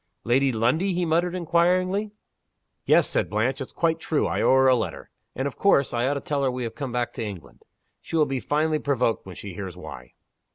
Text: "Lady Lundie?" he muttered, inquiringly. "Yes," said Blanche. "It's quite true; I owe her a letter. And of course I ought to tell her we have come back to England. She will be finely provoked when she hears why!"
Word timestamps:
"Lady 0.23 0.51
Lundie?" 0.51 0.95
he 0.95 1.05
muttered, 1.05 1.35
inquiringly. 1.35 2.09
"Yes," 2.85 3.07
said 3.07 3.29
Blanche. 3.29 3.61
"It's 3.61 3.71
quite 3.71 3.99
true; 3.99 4.25
I 4.25 4.41
owe 4.41 4.49
her 4.55 4.67
a 4.67 4.75
letter. 4.75 5.11
And 5.35 5.47
of 5.47 5.57
course 5.57 5.93
I 5.93 6.07
ought 6.07 6.15
to 6.15 6.21
tell 6.21 6.41
her 6.41 6.49
we 6.49 6.63
have 6.63 6.73
come 6.73 6.91
back 6.91 7.13
to 7.13 7.23
England. 7.23 7.61
She 8.01 8.15
will 8.15 8.25
be 8.25 8.39
finely 8.39 8.79
provoked 8.79 9.27
when 9.27 9.35
she 9.35 9.53
hears 9.53 9.77
why!" 9.77 10.13